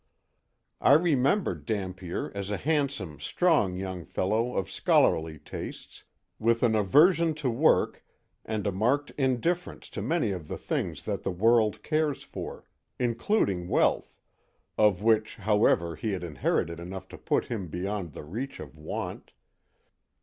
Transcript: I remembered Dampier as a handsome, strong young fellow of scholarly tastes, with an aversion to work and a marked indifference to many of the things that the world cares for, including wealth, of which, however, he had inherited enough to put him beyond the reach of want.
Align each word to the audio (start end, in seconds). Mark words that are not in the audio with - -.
I 0.81 0.93
remembered 0.93 1.63
Dampier 1.67 2.31
as 2.33 2.49
a 2.49 2.57
handsome, 2.57 3.19
strong 3.19 3.75
young 3.77 4.03
fellow 4.03 4.55
of 4.57 4.71
scholarly 4.71 5.37
tastes, 5.37 6.05
with 6.39 6.63
an 6.63 6.73
aversion 6.73 7.35
to 7.35 7.51
work 7.51 8.03
and 8.43 8.65
a 8.65 8.71
marked 8.71 9.11
indifference 9.11 9.89
to 9.89 10.01
many 10.01 10.31
of 10.31 10.47
the 10.47 10.57
things 10.57 11.03
that 11.03 11.21
the 11.21 11.29
world 11.29 11.83
cares 11.83 12.23
for, 12.23 12.65
including 12.97 13.67
wealth, 13.67 14.17
of 14.75 15.03
which, 15.03 15.35
however, 15.35 15.95
he 15.95 16.13
had 16.13 16.23
inherited 16.23 16.79
enough 16.79 17.07
to 17.09 17.17
put 17.19 17.45
him 17.45 17.67
beyond 17.67 18.13
the 18.13 18.23
reach 18.23 18.59
of 18.59 18.75
want. 18.79 19.33